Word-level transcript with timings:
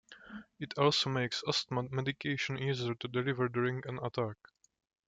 It 0.59 0.73
also 0.79 1.11
makes 1.11 1.43
asthma 1.47 1.83
medication 1.91 2.57
easier 2.57 2.95
to 2.95 3.07
deliver 3.07 3.47
during 3.47 3.83
an 3.85 3.99
attack. 4.03 4.35